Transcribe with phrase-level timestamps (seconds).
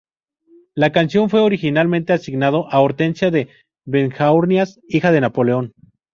[0.73, 3.49] La canción fue originalmente asignado a Hortensia de
[3.85, 5.73] Beauharnais, hija de Napoleón.